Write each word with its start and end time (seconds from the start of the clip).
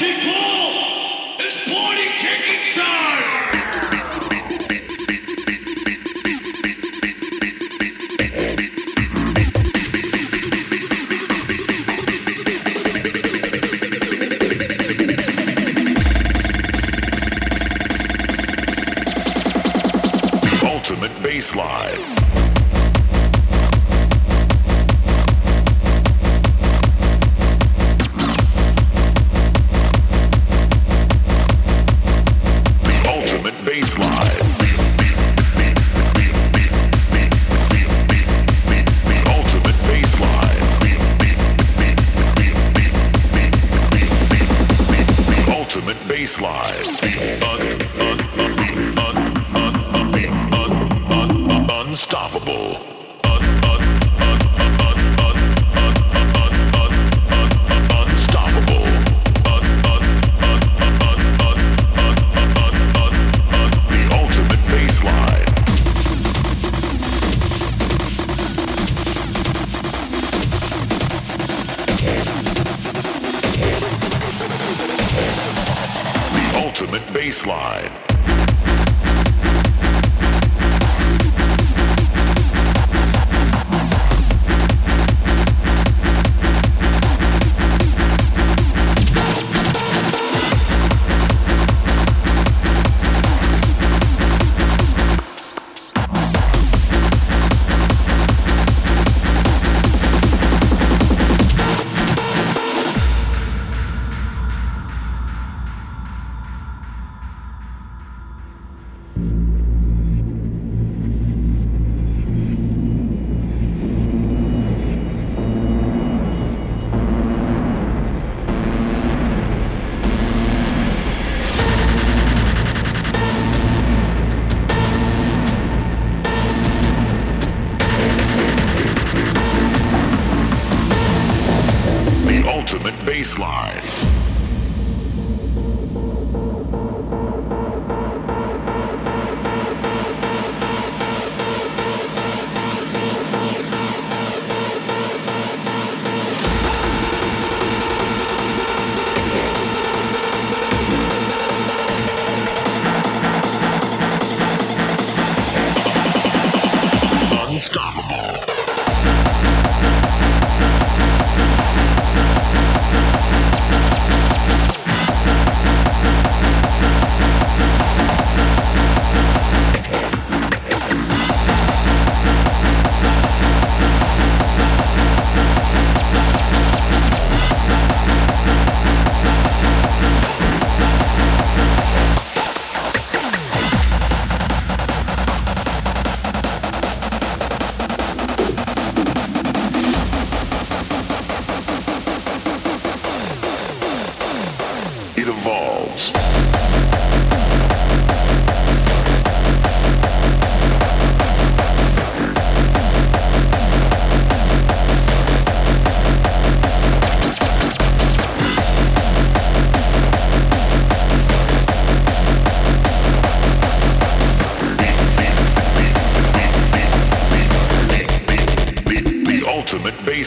kick 0.00 0.29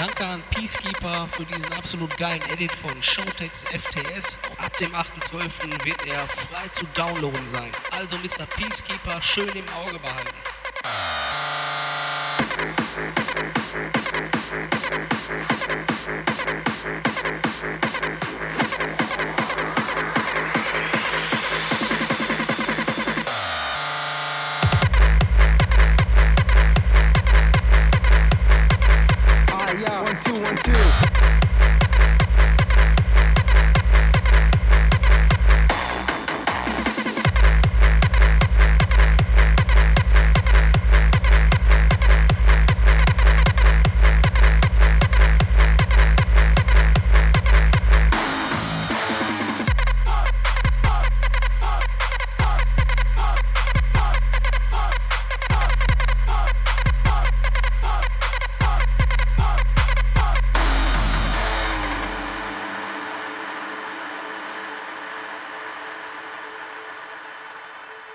Danke 0.00 0.26
an 0.26 0.42
Peacekeeper 0.48 1.28
für 1.30 1.44
diesen 1.44 1.70
absolut 1.74 2.16
geilen 2.16 2.40
Edit 2.50 2.72
von 2.72 2.90
Showtex 3.02 3.64
FTS. 3.64 4.38
Ab 4.56 4.74
dem 4.78 4.94
8.12. 4.94 5.84
wird 5.84 6.06
er 6.06 6.20
frei 6.20 6.66
zu 6.72 6.86
downloaden 6.94 7.52
sein. 7.52 7.70
Also 7.90 8.16
Mr. 8.16 8.46
Peacekeeper 8.46 9.20
schön 9.20 9.50
im 9.50 9.68
Auge 9.76 9.98
behalten. 9.98 10.34
Thank. 17.60 18.09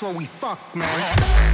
That's 0.00 0.14
what 0.14 0.16
we 0.16 0.24
fuck, 0.24 0.58
man. 0.74 1.50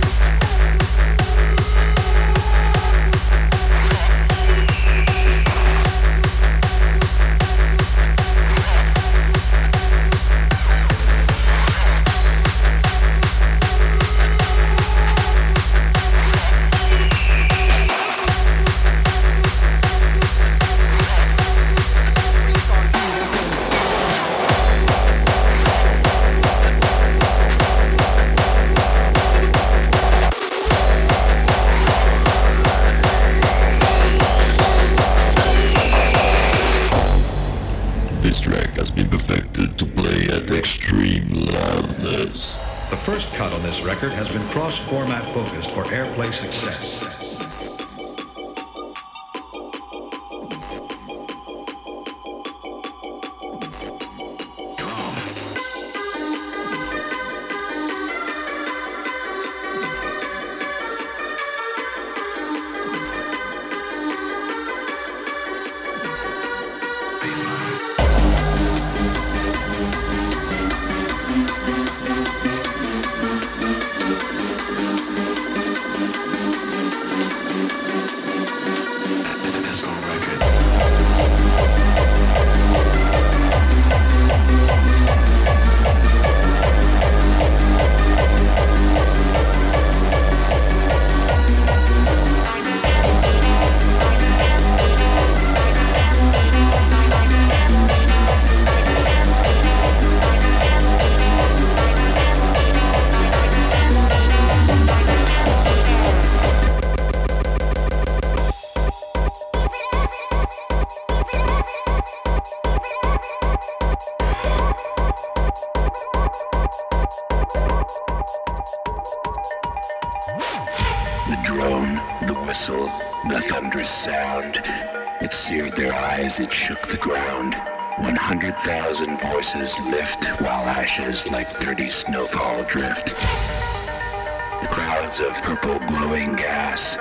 100,000 129.57 129.91
lift 129.91 130.27
while 130.43 130.69
ashes 130.69 131.31
like 131.31 131.59
dirty 131.59 131.89
snowfall 131.89 132.63
drift. 132.65 133.07
The 133.07 134.69
clouds 134.69 135.21
of 135.21 135.33
purple 135.43 135.79
glowing 135.89 136.37
gas. 136.37 136.97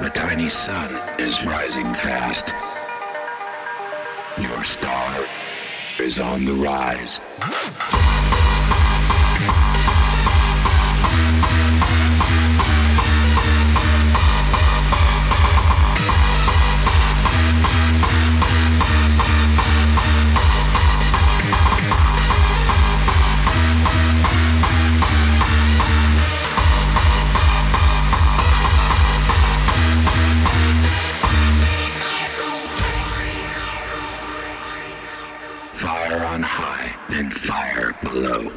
The 0.00 0.08
tiny 0.08 0.48
sun 0.48 0.94
is 1.20 1.44
rising 1.44 1.92
fast. 1.92 2.48
Your 4.40 4.64
star 4.64 5.26
is 6.00 6.18
on 6.18 6.46
the 6.46 6.54
rise. 6.54 7.20
And 37.08 37.32
fire 37.32 37.92
below. 38.02 38.50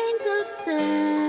Facing 0.00 0.24
the 0.24 0.44
cold 0.64 1.19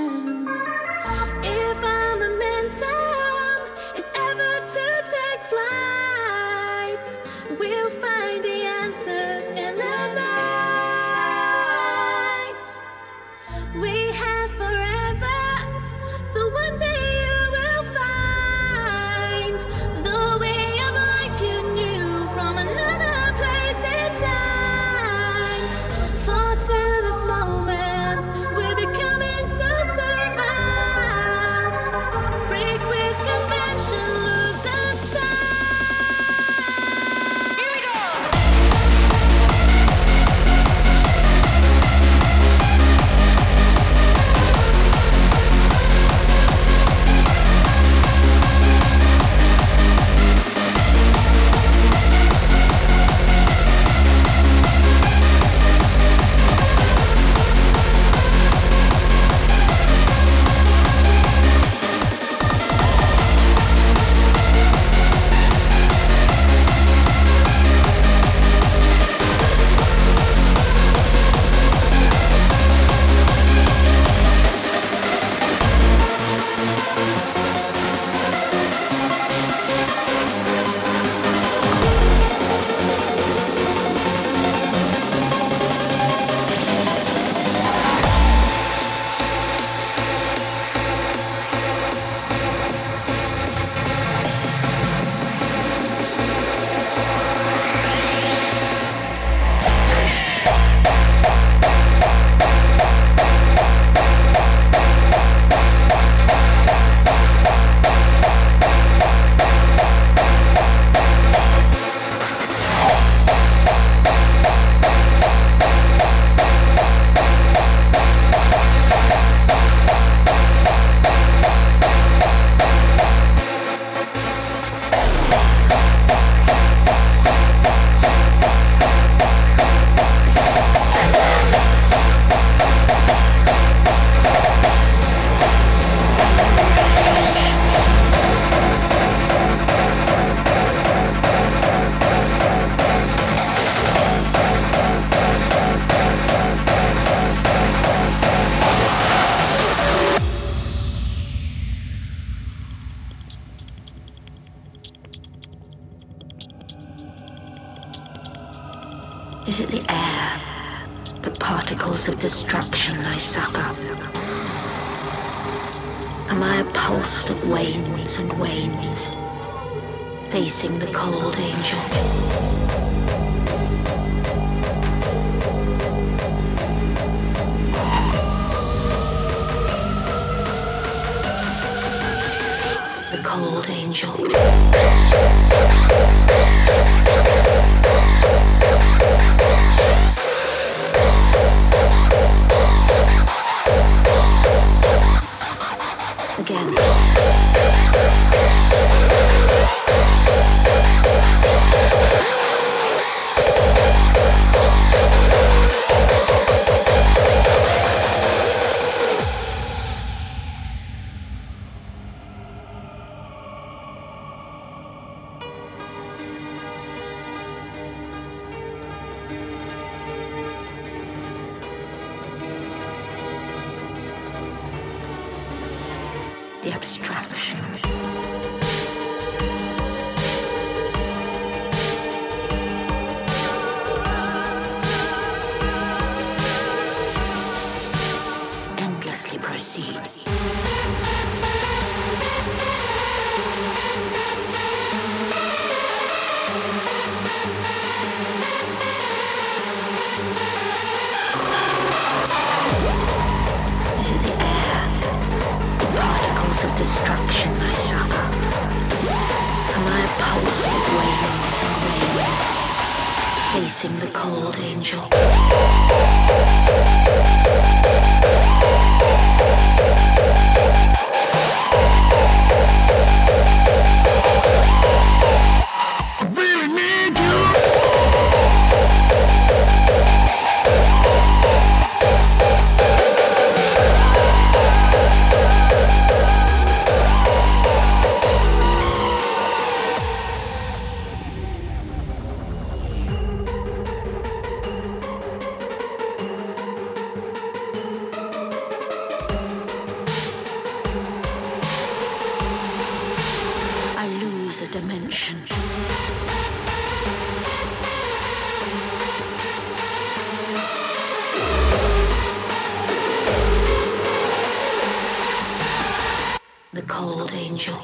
the 316.73 316.81
cold 316.83 317.33
angel. 317.33 317.75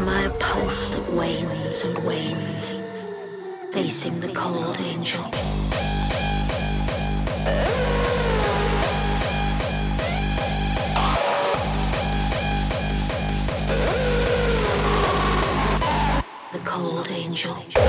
Am 0.00 0.08
I 0.08 0.22
a 0.22 0.30
pulse 0.38 0.88
that 0.88 1.12
wanes 1.12 1.84
and 1.84 1.98
wanes, 2.06 2.74
facing 3.70 4.18
the 4.18 4.32
cold 4.32 4.78
angel? 4.80 5.22
The 16.50 16.58
cold 16.64 17.10
angel. 17.10 17.79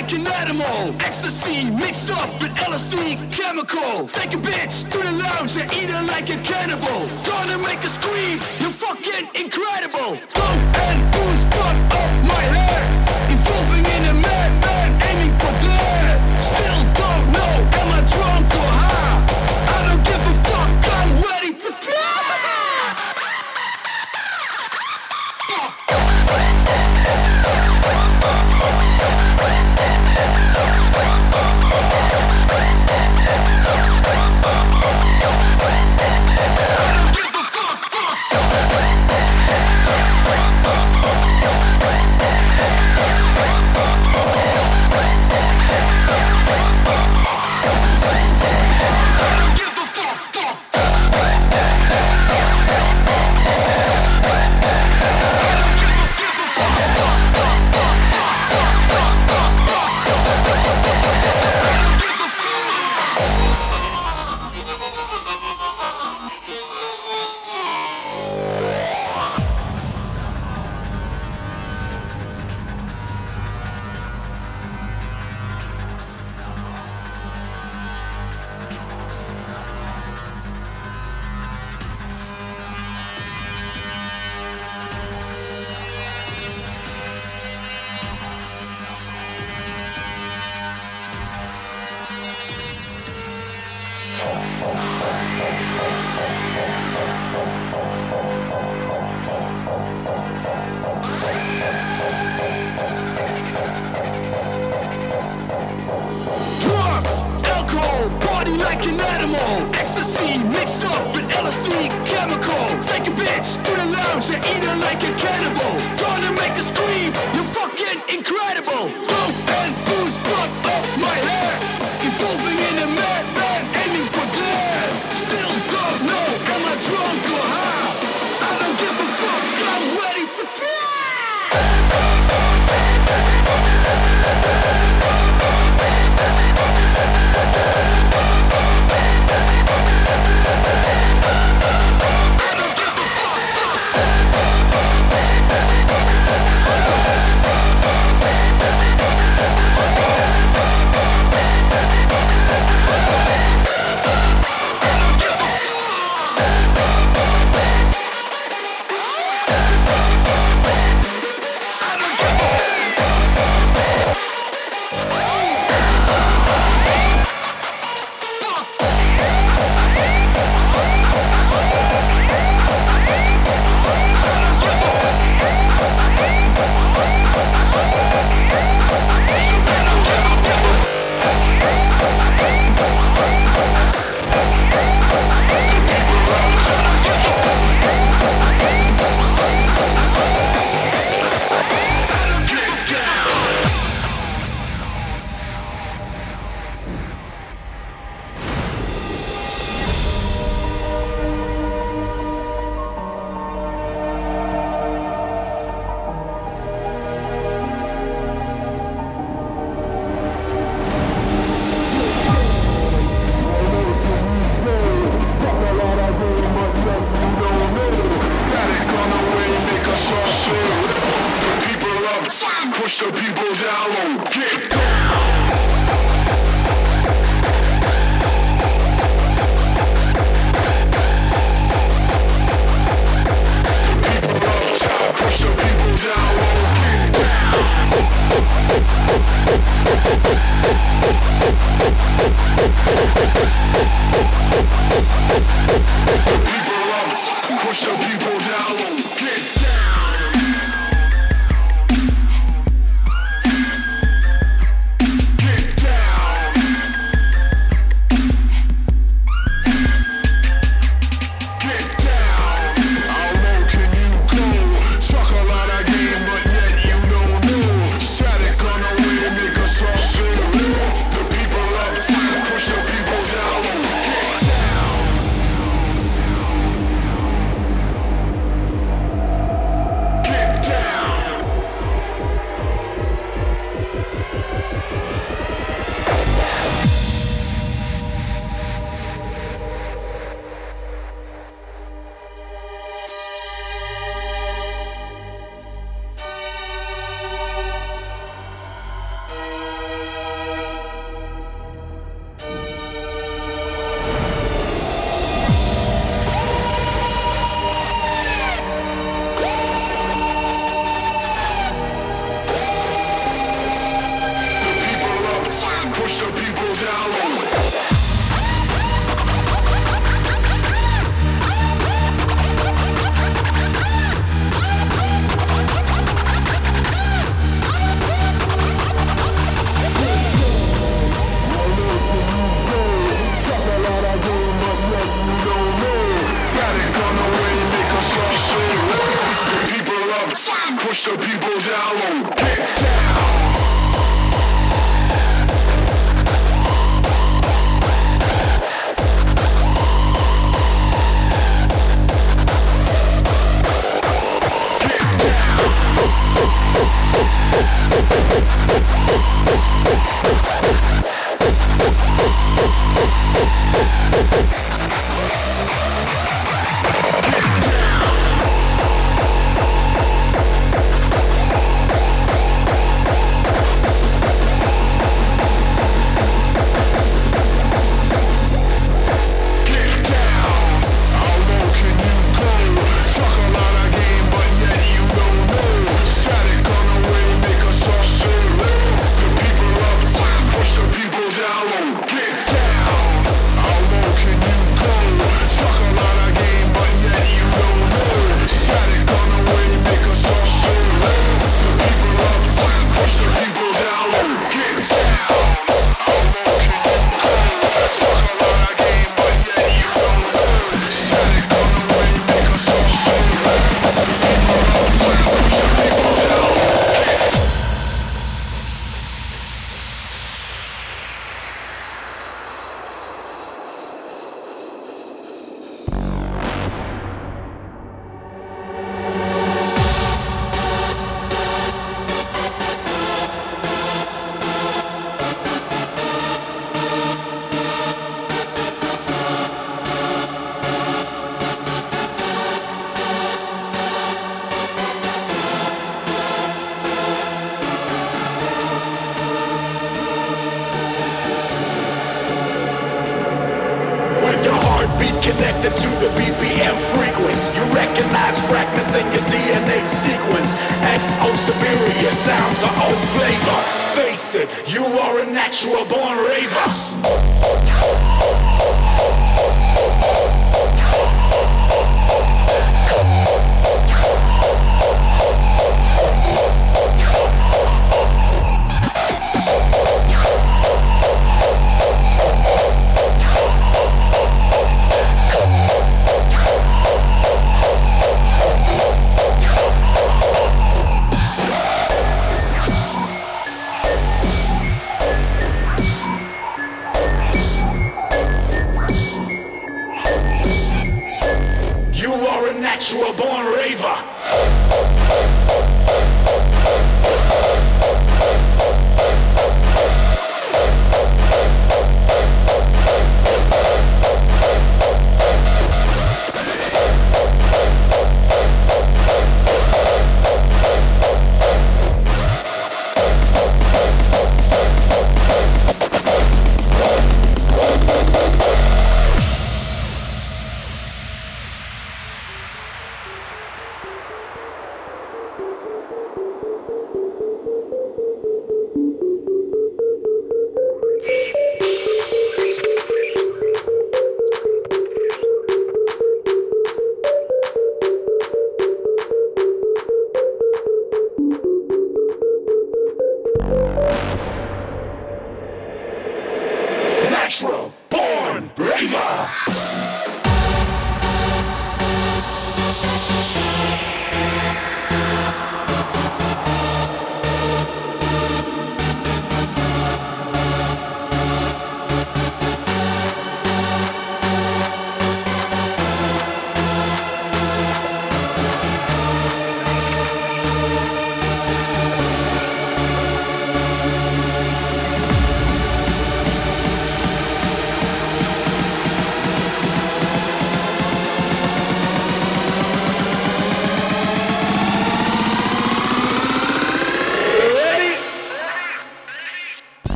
like 0.00 0.12
an 0.12 0.26
animal. 0.26 0.94
Ecstasy 1.00 1.70
mixed 1.70 2.10
up 2.10 2.30
with 2.40 2.52
LSD 2.68 3.16
chemical. 3.32 4.06
Take 4.06 4.32
a 4.32 4.36
bitch 4.36 4.88
to 4.92 4.98
the 4.98 5.12
lounge 5.24 5.56
and 5.56 5.68
eat 5.72 5.90
her 5.90 6.04
like 6.06 6.30
a 6.30 6.36
cannibal. 6.42 7.00
Gonna 7.26 7.58
make 7.58 7.80
her 7.80 7.88
scream, 7.88 8.38
you're 8.60 8.76
fucking 8.84 9.26
incredible. 9.34 10.16
Go 10.34 10.46
and 10.86 11.07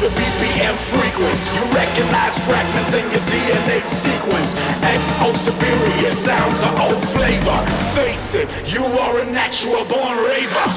the 0.00 0.08
BPM 0.08 0.74
frequency. 0.88 1.44
You 1.56 1.64
recognize 1.76 2.38
fragments 2.48 2.94
in 2.94 3.04
your 3.12 3.20
DNA 3.28 3.84
sequence. 3.84 4.54
XO 4.80 5.36
superior 5.36 6.10
sounds 6.10 6.62
are 6.62 6.80
old 6.80 7.04
flavor. 7.08 7.58
Face 7.94 8.34
it, 8.34 8.48
you 8.72 8.82
are 8.84 9.20
a 9.20 9.30
natural 9.30 9.84
born 9.84 10.16
raver. 10.24 10.70